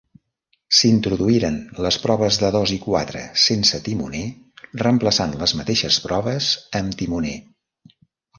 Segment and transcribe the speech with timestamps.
[0.75, 4.23] S'introduïren les proves de dos i quatre sense timoner,
[4.83, 6.51] reemplaçant les mateixes proves
[6.83, 7.37] amb timoner.